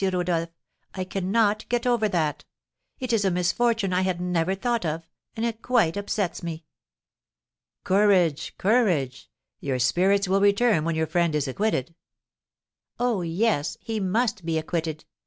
[0.03, 0.49] Rodolph,
[0.95, 2.43] I cannot get over that;
[2.97, 6.65] it is a misfortune I had never thought of, and it quite upsets me."
[7.83, 9.29] "Courage, courage!
[9.59, 11.93] Your spirits will return when your friend is acquitted."
[12.99, 15.05] "Oh, yes, he must be acquitted.